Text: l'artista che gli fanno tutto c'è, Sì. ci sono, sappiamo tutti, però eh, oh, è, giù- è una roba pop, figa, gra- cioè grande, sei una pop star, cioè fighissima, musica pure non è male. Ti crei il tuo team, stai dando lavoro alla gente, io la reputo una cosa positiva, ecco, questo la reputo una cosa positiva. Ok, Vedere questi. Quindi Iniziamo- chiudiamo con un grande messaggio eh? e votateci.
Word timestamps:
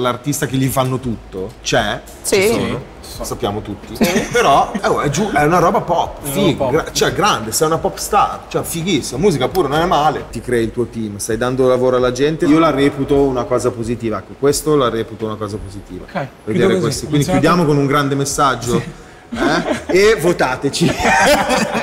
l'artista 0.00 0.46
che 0.46 0.56
gli 0.56 0.66
fanno 0.68 0.98
tutto 0.98 1.50
c'è, 1.62 2.00
Sì. 2.22 2.36
ci 2.36 2.52
sono, 2.52 2.80
sappiamo 3.24 3.60
tutti, 3.60 3.96
però 4.32 4.72
eh, 4.80 4.86
oh, 4.86 5.00
è, 5.00 5.10
giù- 5.10 5.30
è 5.32 5.42
una 5.44 5.58
roba 5.58 5.80
pop, 5.82 6.18
figa, 6.22 6.68
gra- 6.70 6.92
cioè 6.92 7.12
grande, 7.12 7.52
sei 7.52 7.66
una 7.66 7.78
pop 7.78 7.96
star, 7.98 8.40
cioè 8.48 8.62
fighissima, 8.62 9.18
musica 9.20 9.48
pure 9.48 9.68
non 9.68 9.78
è 9.80 9.84
male. 9.86 10.24
Ti 10.30 10.40
crei 10.40 10.64
il 10.64 10.72
tuo 10.72 10.86
team, 10.86 11.18
stai 11.18 11.36
dando 11.36 11.68
lavoro 11.68 11.96
alla 11.96 12.12
gente, 12.12 12.46
io 12.46 12.58
la 12.58 12.70
reputo 12.70 13.16
una 13.22 13.44
cosa 13.44 13.70
positiva, 13.70 14.18
ecco, 14.18 14.34
questo 14.38 14.74
la 14.76 14.88
reputo 14.88 15.26
una 15.26 15.36
cosa 15.36 15.56
positiva. 15.58 16.04
Ok, 16.04 16.26
Vedere 16.44 16.78
questi. 16.80 17.06
Quindi 17.06 17.26
Iniziamo- 17.28 17.40
chiudiamo 17.40 17.64
con 17.66 17.76
un 17.76 17.86
grande 17.86 18.14
messaggio 18.14 18.76
eh? 19.30 19.82
e 19.86 20.16
votateci. 20.20 20.90